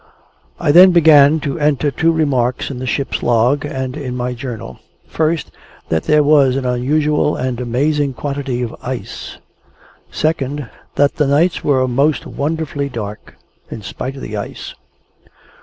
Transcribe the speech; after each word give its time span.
I 0.59 0.71
then 0.71 0.89
began 0.89 1.39
to 1.41 1.59
enter 1.59 1.91
two 1.91 2.11
remarks 2.11 2.71
in 2.71 2.79
the 2.79 2.87
ship's 2.87 3.21
Log 3.21 3.63
and 3.63 3.95
in 3.95 4.17
my 4.17 4.33
Journal; 4.33 4.79
first, 5.05 5.51
that 5.89 6.05
there 6.05 6.23
was 6.23 6.55
an 6.55 6.65
unusual 6.65 7.35
and 7.35 7.61
amazing 7.61 8.13
quantity 8.15 8.63
of 8.63 8.75
ice; 8.81 9.37
second, 10.11 10.67
that 10.95 11.17
the 11.17 11.27
nights 11.27 11.63
were 11.63 11.87
most 11.87 12.25
wonderfully 12.25 12.89
dark, 12.89 13.35
in 13.69 13.83
spite 13.83 14.15
of 14.15 14.23
the 14.23 14.35
ice. 14.35 14.73